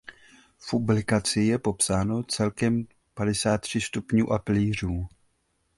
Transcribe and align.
V 0.57 0.69
publikaci 0.71 1.41
je 1.41 1.59
popsáno 1.59 2.23
celkem 2.23 2.87
padesát 3.13 3.57
tři 3.57 3.81
sloupů 3.81 4.33
a 4.33 4.39
pilířů. 4.39 5.07